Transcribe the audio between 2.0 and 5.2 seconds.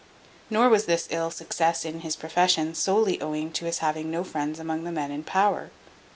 profession solely owing to his having no friends among the men